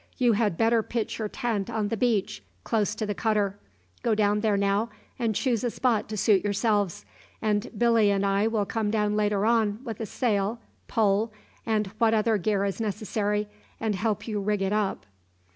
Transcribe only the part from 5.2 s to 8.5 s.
choose a spot to suit yourselves, and Billy and I